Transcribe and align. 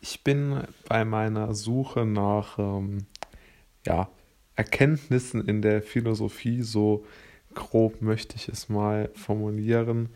Ich 0.00 0.24
bin 0.24 0.62
bei 0.88 1.04
meiner 1.04 1.54
Suche 1.54 2.06
nach 2.06 2.58
ähm, 2.58 3.06
ja, 3.86 4.08
Erkenntnissen 4.56 5.46
in 5.46 5.60
der 5.60 5.82
Philosophie, 5.82 6.62
so 6.62 7.04
grob 7.54 8.00
möchte 8.00 8.36
ich 8.36 8.48
es 8.48 8.68
mal 8.68 9.10
formulieren, 9.14 10.08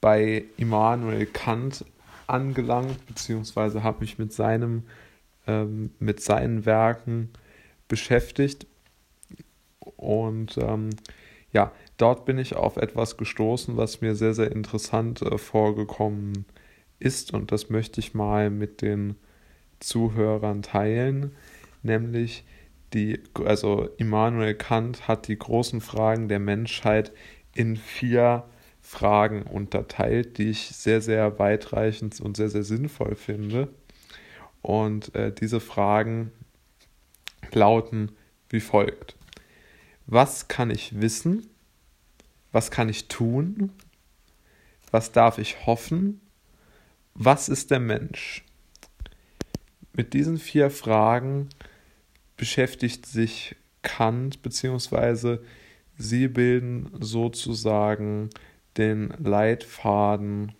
bei 0.00 0.44
Immanuel 0.56 1.26
Kant 1.26 1.84
angelangt, 2.26 3.04
beziehungsweise 3.06 3.82
habe 3.82 4.00
mich 4.00 4.18
mit 4.18 4.32
seinem, 4.32 4.84
ähm, 5.46 5.90
mit 5.98 6.22
seinen 6.22 6.64
Werken 6.64 7.30
beschäftigt. 7.86 8.66
Und 9.96 10.56
ähm, 10.56 10.90
ja, 11.52 11.72
dort 11.98 12.24
bin 12.24 12.38
ich 12.38 12.56
auf 12.56 12.76
etwas 12.76 13.18
gestoßen, 13.18 13.76
was 13.76 14.00
mir 14.00 14.14
sehr, 14.14 14.32
sehr 14.32 14.52
interessant 14.52 15.20
äh, 15.20 15.36
vorgekommen 15.36 16.32
ist 16.32 16.57
ist, 16.98 17.32
und 17.32 17.52
das 17.52 17.70
möchte 17.70 18.00
ich 18.00 18.14
mal 18.14 18.50
mit 18.50 18.82
den 18.82 19.16
Zuhörern 19.80 20.62
teilen, 20.62 21.32
nämlich 21.82 22.44
die, 22.92 23.20
also 23.44 23.88
Immanuel 23.98 24.54
Kant 24.54 25.08
hat 25.08 25.28
die 25.28 25.38
großen 25.38 25.80
Fragen 25.80 26.28
der 26.28 26.38
Menschheit 26.38 27.12
in 27.54 27.76
vier 27.76 28.44
Fragen 28.80 29.42
unterteilt, 29.42 30.38
die 30.38 30.50
ich 30.50 30.68
sehr, 30.68 31.00
sehr 31.02 31.38
weitreichend 31.38 32.20
und 32.20 32.36
sehr, 32.36 32.48
sehr 32.48 32.64
sinnvoll 32.64 33.14
finde. 33.14 33.68
Und 34.62 35.14
äh, 35.14 35.32
diese 35.32 35.60
Fragen 35.60 36.32
lauten 37.52 38.12
wie 38.48 38.60
folgt. 38.60 39.16
Was 40.06 40.48
kann 40.48 40.70
ich 40.70 41.00
wissen? 41.00 41.46
Was 42.50 42.70
kann 42.70 42.88
ich 42.88 43.08
tun? 43.08 43.72
Was 44.90 45.12
darf 45.12 45.36
ich 45.36 45.66
hoffen? 45.66 46.22
Was 47.20 47.48
ist 47.48 47.72
der 47.72 47.80
Mensch? 47.80 48.44
Mit 49.92 50.14
diesen 50.14 50.38
vier 50.38 50.70
Fragen 50.70 51.48
beschäftigt 52.36 53.06
sich 53.06 53.56
Kant, 53.82 54.40
beziehungsweise 54.40 55.42
sie 55.96 56.28
bilden 56.28 56.88
sozusagen 57.00 58.30
den 58.76 59.12
Leitfaden 59.18 60.52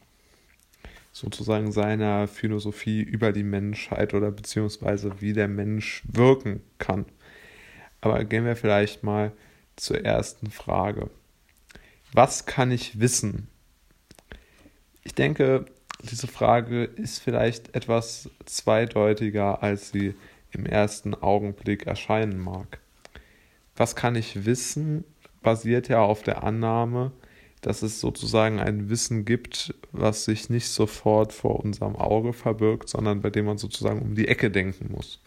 sozusagen 1.13 1.71
seiner 1.71 2.27
Philosophie 2.27 3.03
über 3.03 3.31
die 3.31 3.45
Menschheit 3.45 4.13
oder 4.13 4.33
beziehungsweise 4.33 5.21
wie 5.21 5.35
der 5.35 5.47
Mensch 5.47 6.03
wirken 6.09 6.61
kann. 6.79 7.05
Aber 8.01 8.25
gehen 8.25 8.45
wir 8.45 8.57
vielleicht 8.57 9.05
mal 9.05 9.31
zur 9.77 10.05
ersten 10.05 10.51
Frage. 10.51 11.09
Was 12.13 12.47
kann 12.47 12.73
ich 12.73 12.99
wissen? 12.99 13.47
Ich 15.05 15.15
denke, 15.15 15.67
diese 16.03 16.27
Frage 16.27 16.85
ist 16.85 17.19
vielleicht 17.19 17.75
etwas 17.75 18.31
zweideutiger, 18.45 19.63
als 19.63 19.91
sie 19.91 20.15
im 20.53 20.67
ersten 20.67 21.15
Augenblick 21.15 21.87
erscheinen 21.87 22.39
mag. 22.39 22.79
Was 23.77 23.97
kann 23.97 24.17
ich 24.17 24.45
wissen, 24.45 25.05
basiert 25.43 25.89
ja 25.89 26.01
auf 26.01 26.23
der 26.23 26.45
Annahme, 26.45 27.13
dass 27.61 27.83
es 27.83 28.01
sozusagen 28.01 28.61
ein 28.61 28.89
Wissen 28.89 29.25
gibt, 29.25 29.75
was 29.93 30.25
sich 30.25 30.49
nicht 30.49 30.69
sofort 30.69 31.33
vor 31.33 31.61
unserem 31.61 31.97
Auge 31.97 32.33
verbirgt, 32.33 32.89
sondern 32.89 33.21
bei 33.21 33.31
dem 33.31 33.47
man 33.47 33.59
sozusagen 33.59 34.01
um 34.01 34.15
die 34.15 34.29
Ecke 34.29 34.51
denken 34.51 34.93
muss. 34.93 35.21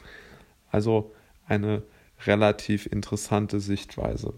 Also 0.69 1.11
eine 1.47 1.83
relativ 2.25 2.85
interessante 2.85 3.59
Sichtweise. 3.59 4.33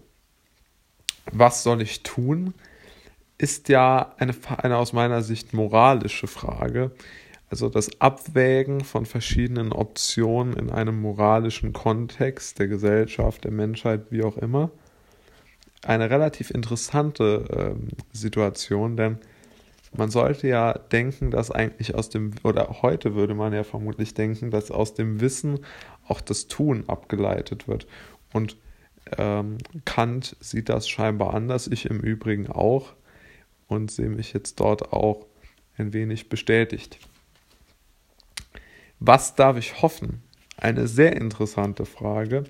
Was 1.32 1.62
soll 1.62 1.82
ich 1.82 2.02
tun? 2.02 2.54
Ist 3.38 3.68
ja 3.68 4.14
eine, 4.18 4.34
eine 4.58 4.76
aus 4.76 4.92
meiner 4.92 5.22
Sicht 5.22 5.52
moralische 5.52 6.26
Frage. 6.26 6.92
Also 7.50 7.68
das 7.68 8.00
Abwägen 8.00 8.80
von 8.82 9.06
verschiedenen 9.06 9.72
Optionen 9.72 10.54
in 10.54 10.70
einem 10.70 11.00
moralischen 11.00 11.72
Kontext 11.72 12.58
der 12.58 12.68
Gesellschaft, 12.68 13.44
der 13.44 13.52
Menschheit, 13.52 14.06
wie 14.10 14.24
auch 14.24 14.36
immer. 14.36 14.70
Eine 15.84 16.10
relativ 16.10 16.50
interessante 16.50 17.44
ähm, 17.56 17.88
Situation, 18.12 18.96
denn 18.96 19.18
man 19.96 20.10
sollte 20.10 20.48
ja 20.48 20.72
denken, 20.72 21.30
dass 21.30 21.50
eigentlich 21.50 21.94
aus 21.94 22.08
dem, 22.08 22.32
oder 22.42 22.82
heute 22.82 23.14
würde 23.14 23.34
man 23.34 23.52
ja 23.52 23.62
vermutlich 23.62 24.14
denken, 24.14 24.50
dass 24.50 24.70
aus 24.70 24.94
dem 24.94 25.20
Wissen 25.20 25.60
auch 26.08 26.20
das 26.20 26.48
Tun 26.48 26.84
abgeleitet 26.88 27.68
wird. 27.68 27.86
Und 28.32 28.56
ähm, 29.16 29.58
Kant 29.84 30.36
sieht 30.40 30.68
das 30.68 30.88
scheinbar 30.88 31.34
anders, 31.34 31.68
ich 31.68 31.86
im 31.86 32.00
Übrigen 32.00 32.48
auch 32.48 32.94
und 33.68 33.90
sehe 33.90 34.08
mich 34.08 34.32
jetzt 34.32 34.60
dort 34.60 34.92
auch 34.92 35.26
ein 35.76 35.92
wenig 35.92 36.28
bestätigt. 36.28 36.98
Was 39.00 39.34
darf 39.34 39.56
ich 39.56 39.82
hoffen? 39.82 40.22
Eine 40.56 40.86
sehr 40.86 41.16
interessante 41.16 41.84
Frage, 41.84 42.44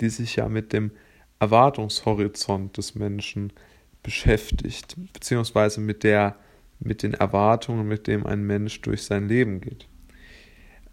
die 0.00 0.08
sich 0.08 0.36
ja 0.36 0.48
mit 0.48 0.72
dem 0.72 0.92
Erwartungshorizont 1.40 2.76
des 2.76 2.94
Menschen 2.94 3.52
beschäftigt, 4.02 4.96
beziehungsweise 5.12 5.80
mit, 5.80 6.04
der, 6.04 6.36
mit 6.78 7.02
den 7.02 7.14
Erwartungen, 7.14 7.88
mit 7.88 8.06
denen 8.06 8.24
ein 8.24 8.44
Mensch 8.44 8.80
durch 8.82 9.02
sein 9.02 9.28
Leben 9.28 9.60
geht. 9.60 9.88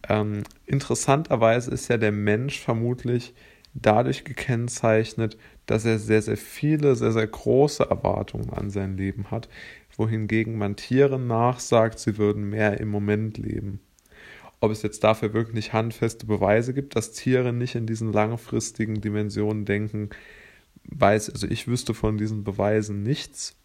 Ähm, 0.10 0.44
interessanterweise 0.66 1.72
ist 1.72 1.88
ja 1.90 1.98
der 1.98 2.12
Mensch 2.12 2.60
vermutlich 2.60 3.34
dadurch 3.74 4.24
gekennzeichnet, 4.24 5.38
dass 5.66 5.86
er 5.86 6.00
sehr, 6.00 6.22
sehr 6.22 6.38
viele, 6.38 6.96
sehr, 6.96 7.12
sehr 7.12 7.28
große 7.28 7.84
Erwartungen 7.90 8.50
an 8.52 8.70
sein 8.70 8.98
Leben 8.98 9.32
hat, 9.32 9.48
wohingegen 9.96 10.58
man 10.58 10.76
Tieren 10.76 11.28
nachsagt, 11.28 12.00
sie 12.00 12.18
würden 12.18 12.50
mehr 12.50 12.80
im 12.80 12.90
Moment 12.90 13.38
leben. 13.38 13.80
Ob 14.60 14.72
es 14.72 14.84
jetzt 14.84 15.04
dafür 15.04 15.34
wirklich 15.34 15.74
handfeste 15.74 16.26
Beweise 16.26 16.74
gibt, 16.74 16.96
dass 16.96 17.14
Tiere 17.14 17.52
nicht 17.52 17.76
in 17.76 17.88
diesen 17.88 18.14
langfristigen 18.14 19.02
Dimensionen 19.02 19.66
denken, 19.66 20.10
weiß, 20.84 21.32
also 21.32 21.48
ich 21.48 21.68
wüsste 21.68 21.94
von 21.94 22.18
diesen 22.18 22.44
Beweisen 22.44 23.04
nichts. 23.04 23.56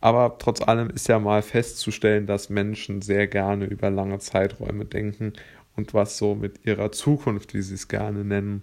Aber 0.00 0.36
trotz 0.38 0.60
allem 0.60 0.90
ist 0.90 1.08
ja 1.08 1.18
mal 1.18 1.42
festzustellen, 1.42 2.26
dass 2.26 2.50
Menschen 2.50 3.00
sehr 3.00 3.26
gerne 3.26 3.64
über 3.64 3.90
lange 3.90 4.18
Zeiträume 4.18 4.84
denken 4.84 5.32
und 5.76 5.94
was 5.94 6.18
so 6.18 6.34
mit 6.34 6.66
ihrer 6.66 6.92
Zukunft, 6.92 7.54
wie 7.54 7.62
sie 7.62 7.74
es 7.74 7.88
gerne 7.88 8.24
nennen, 8.24 8.62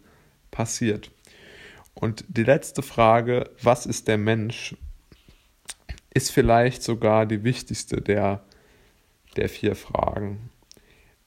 passiert. 0.52 1.12
Und 1.94 2.24
die 2.28 2.44
letzte 2.44 2.82
Frage, 2.82 3.50
was 3.62 3.86
ist 3.86 4.08
der 4.08 4.18
Mensch, 4.18 4.76
ist 6.14 6.32
vielleicht 6.32 6.84
sogar 6.84 7.26
die 7.26 7.44
wichtigste 7.44 8.02
der, 8.02 8.44
der 9.36 9.50
vier 9.50 9.76
Fragen. 9.76 10.50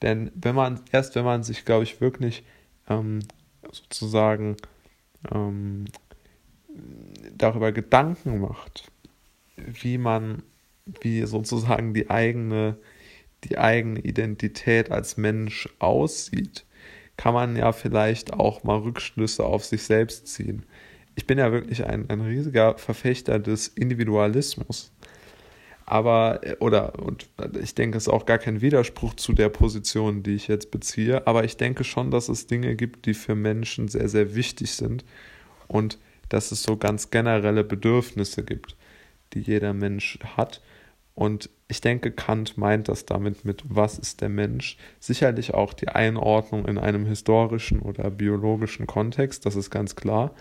Denn 0.01 0.31
wenn 0.35 0.55
man, 0.55 0.81
erst 0.91 1.15
wenn 1.15 1.25
man 1.25 1.43
sich, 1.43 1.65
glaube 1.65 1.83
ich, 1.83 2.01
wirklich 2.01 2.43
ähm, 2.87 3.19
sozusagen 3.71 4.57
ähm, 5.33 5.85
darüber 7.35 7.71
Gedanken 7.71 8.39
macht, 8.39 8.91
wie 9.55 9.97
man, 9.97 10.43
wie 11.01 11.25
sozusagen 11.25 11.93
die 11.93 12.09
eigene, 12.09 12.77
die 13.45 13.57
eigene 13.57 13.99
Identität 14.01 14.91
als 14.91 15.17
Mensch 15.17 15.69
aussieht, 15.79 16.64
kann 17.17 17.33
man 17.33 17.55
ja 17.55 17.71
vielleicht 17.71 18.33
auch 18.33 18.63
mal 18.63 18.77
Rückschlüsse 18.77 19.43
auf 19.43 19.65
sich 19.65 19.83
selbst 19.83 20.27
ziehen. 20.27 20.65
Ich 21.15 21.27
bin 21.27 21.37
ja 21.37 21.51
wirklich 21.51 21.85
ein, 21.85 22.09
ein 22.09 22.21
riesiger 22.21 22.77
Verfechter 22.77 23.39
des 23.39 23.69
Individualismus. 23.69 24.91
Aber, 25.85 26.41
oder, 26.59 26.97
und 26.99 27.27
ich 27.61 27.75
denke, 27.75 27.97
es 27.97 28.07
ist 28.07 28.13
auch 28.13 28.25
gar 28.25 28.39
kein 28.39 28.61
Widerspruch 28.61 29.13
zu 29.13 29.33
der 29.33 29.49
Position, 29.49 30.23
die 30.23 30.33
ich 30.33 30.47
jetzt 30.47 30.71
beziehe, 30.71 31.27
aber 31.27 31.43
ich 31.43 31.57
denke 31.57 31.83
schon, 31.83 32.09
dass 32.09 32.27
es 32.27 32.47
Dinge 32.47 32.75
gibt, 32.75 33.05
die 33.05 33.13
für 33.13 33.35
Menschen 33.35 33.87
sehr, 33.87 34.09
sehr 34.09 34.33
wichtig 34.33 34.71
sind 34.71 35.05
und 35.67 35.99
dass 36.29 36.51
es 36.51 36.63
so 36.63 36.75
ganz 36.75 37.11
generelle 37.11 37.63
Bedürfnisse 37.63 38.43
gibt, 38.43 38.75
die 39.33 39.41
jeder 39.41 39.73
Mensch 39.73 40.17
hat. 40.35 40.61
Und 41.15 41.49
ich 41.67 41.81
denke, 41.81 42.11
Kant 42.11 42.57
meint 42.57 42.89
das 42.89 43.05
damit 43.05 43.45
mit, 43.45 43.63
was 43.67 43.97
ist 43.97 44.21
der 44.21 44.29
Mensch? 44.29 44.77
Sicherlich 44.99 45.53
auch 45.53 45.73
die 45.73 45.87
Einordnung 45.87 46.65
in 46.65 46.77
einem 46.77 47.05
historischen 47.05 47.79
oder 47.79 48.11
biologischen 48.11 48.85
Kontext, 48.85 49.45
das 49.45 49.55
ist 49.55 49.71
ganz 49.71 49.95
klar. 49.95 50.31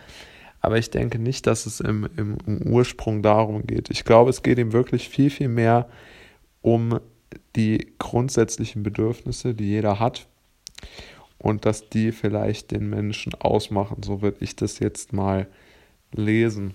Aber 0.60 0.78
ich 0.78 0.90
denke 0.90 1.18
nicht, 1.18 1.46
dass 1.46 1.66
es 1.66 1.80
im, 1.80 2.08
im, 2.16 2.38
im 2.46 2.62
Ursprung 2.62 3.22
darum 3.22 3.66
geht. 3.66 3.90
Ich 3.90 4.04
glaube, 4.04 4.30
es 4.30 4.42
geht 4.42 4.58
ihm 4.58 4.72
wirklich 4.72 5.08
viel, 5.08 5.30
viel 5.30 5.48
mehr 5.48 5.88
um 6.60 6.98
die 7.54 7.92
grundsätzlichen 7.98 8.82
Bedürfnisse, 8.82 9.54
die 9.54 9.68
jeder 9.68 10.00
hat 10.00 10.26
und 11.38 11.66
dass 11.66 11.88
die 11.90 12.10
vielleicht 12.12 12.70
den 12.70 12.88
Menschen 12.88 13.34
ausmachen. 13.34 14.02
So 14.02 14.22
würde 14.22 14.38
ich 14.40 14.56
das 14.56 14.78
jetzt 14.78 15.12
mal 15.12 15.46
lesen. 16.12 16.74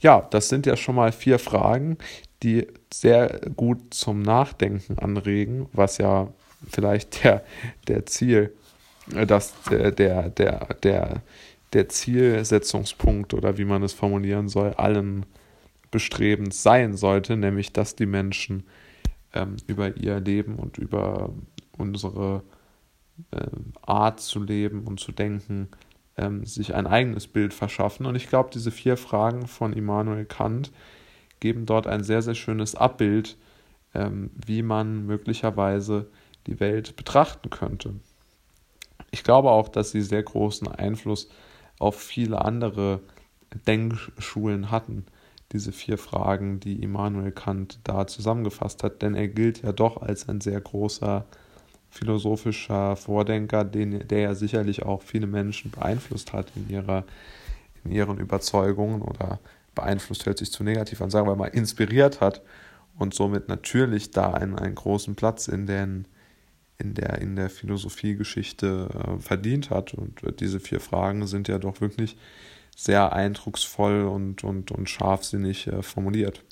Ja, 0.00 0.20
das 0.30 0.48
sind 0.48 0.66
ja 0.66 0.76
schon 0.76 0.96
mal 0.96 1.12
vier 1.12 1.38
Fragen, 1.38 1.96
die 2.42 2.66
sehr 2.92 3.40
gut 3.56 3.94
zum 3.94 4.22
Nachdenken 4.22 4.98
anregen, 4.98 5.68
was 5.72 5.98
ja 5.98 6.32
vielleicht 6.68 7.24
der, 7.24 7.44
der 7.88 8.06
Ziel, 8.06 8.52
äh, 9.14 9.26
das, 9.26 9.54
der, 9.70 9.90
der, 9.92 10.30
der, 10.30 10.74
der, 10.82 11.22
der 11.72 11.88
Zielsetzungspunkt 11.88 13.34
oder 13.34 13.58
wie 13.58 13.64
man 13.64 13.82
es 13.82 13.92
formulieren 13.92 14.48
soll, 14.48 14.74
allen 14.74 15.26
Bestrebens 15.90 16.62
sein 16.62 16.96
sollte, 16.96 17.36
nämlich 17.36 17.72
dass 17.72 17.96
die 17.96 18.06
Menschen 18.06 18.64
ähm, 19.34 19.56
über 19.66 19.96
ihr 19.96 20.20
Leben 20.20 20.56
und 20.56 20.78
über 20.78 21.30
unsere 21.76 22.42
äh, 23.30 23.46
Art 23.82 24.20
zu 24.20 24.42
leben 24.42 24.84
und 24.84 25.00
zu 25.00 25.12
denken 25.12 25.68
ähm, 26.16 26.44
sich 26.44 26.74
ein 26.74 26.86
eigenes 26.86 27.26
Bild 27.26 27.54
verschaffen. 27.54 28.06
Und 28.06 28.14
ich 28.14 28.28
glaube, 28.28 28.50
diese 28.52 28.70
vier 28.70 28.96
Fragen 28.96 29.46
von 29.46 29.72
Immanuel 29.72 30.24
Kant 30.24 30.72
geben 31.42 31.66
dort 31.66 31.88
ein 31.88 32.04
sehr, 32.04 32.22
sehr 32.22 32.36
schönes 32.36 32.76
Abbild, 32.76 33.36
ähm, 33.94 34.30
wie 34.34 34.62
man 34.62 35.04
möglicherweise 35.06 36.06
die 36.46 36.60
Welt 36.60 36.94
betrachten 36.94 37.50
könnte. 37.50 37.96
Ich 39.10 39.24
glaube 39.24 39.50
auch, 39.50 39.68
dass 39.68 39.90
sie 39.90 40.02
sehr 40.02 40.22
großen 40.22 40.68
Einfluss 40.68 41.28
auf 41.80 42.00
viele 42.00 42.44
andere 42.44 43.00
Denkschulen 43.66 44.70
hatten, 44.70 45.04
diese 45.50 45.72
vier 45.72 45.98
Fragen, 45.98 46.60
die 46.60 46.80
Immanuel 46.80 47.32
Kant 47.32 47.80
da 47.84 48.06
zusammengefasst 48.06 48.84
hat, 48.84 49.02
denn 49.02 49.16
er 49.16 49.26
gilt 49.26 49.62
ja 49.62 49.72
doch 49.72 50.00
als 50.00 50.28
ein 50.28 50.40
sehr 50.40 50.60
großer 50.60 51.26
philosophischer 51.90 52.94
Vordenker, 52.94 53.64
den, 53.64 54.06
der 54.06 54.20
ja 54.20 54.34
sicherlich 54.34 54.84
auch 54.84 55.02
viele 55.02 55.26
Menschen 55.26 55.72
beeinflusst 55.72 56.32
hat 56.32 56.52
in, 56.54 56.70
ihrer, 56.70 57.04
in 57.84 57.90
ihren 57.90 58.18
Überzeugungen 58.18 59.02
oder 59.02 59.40
beeinflusst 59.74 60.26
hört 60.26 60.38
sich 60.38 60.52
zu 60.52 60.64
negativ 60.64 61.00
an, 61.00 61.10
sagen 61.10 61.26
wir 61.26 61.36
mal 61.36 61.46
inspiriert 61.46 62.20
hat 62.20 62.42
und 62.98 63.14
somit 63.14 63.48
natürlich 63.48 64.10
da 64.10 64.32
einen, 64.32 64.58
einen 64.58 64.74
großen 64.74 65.14
Platz 65.14 65.48
in, 65.48 65.66
den, 65.66 66.06
in 66.78 66.94
der, 66.94 67.20
in 67.20 67.36
der 67.36 67.50
Philosophiegeschichte 67.50 68.88
äh, 68.92 69.18
verdient 69.20 69.70
hat. 69.70 69.94
Und 69.94 70.22
äh, 70.22 70.32
diese 70.32 70.60
vier 70.60 70.80
Fragen 70.80 71.26
sind 71.26 71.48
ja 71.48 71.58
doch 71.58 71.80
wirklich 71.80 72.16
sehr 72.76 73.12
eindrucksvoll 73.12 74.02
und, 74.04 74.44
und, 74.44 74.70
und 74.70 74.88
scharfsinnig 74.88 75.66
äh, 75.66 75.82
formuliert. 75.82 76.42